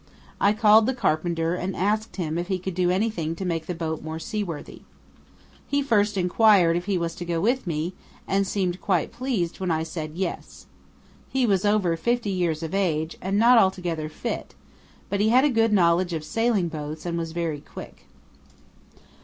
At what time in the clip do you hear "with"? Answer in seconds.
7.39-7.67